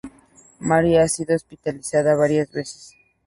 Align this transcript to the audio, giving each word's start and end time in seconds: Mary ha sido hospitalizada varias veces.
Mary 0.59 0.97
ha 0.97 1.07
sido 1.07 1.35
hospitalizada 1.35 2.15
varias 2.15 2.51
veces. 2.51 2.95